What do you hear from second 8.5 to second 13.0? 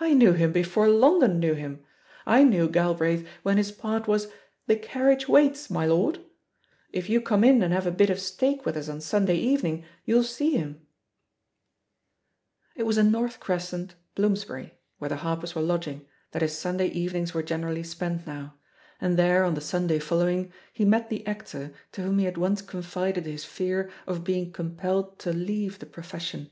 with us on Sunday evening you'll see him/' It was